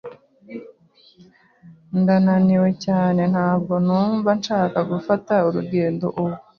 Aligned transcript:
Ndananiwe 1.99 2.69
cyane. 2.85 3.21
Ntabwo 3.33 3.73
numva 3.85 4.29
nshaka 4.39 4.79
gufata 4.91 5.33
urugendo 5.47 6.05
ubu. 6.21 6.35